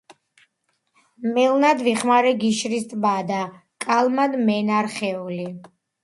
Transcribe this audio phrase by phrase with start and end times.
[1.33, 3.41] მელნად ვიხმარე გიშრის ტბა და
[3.85, 5.47] კალმად მე ნა რხეული,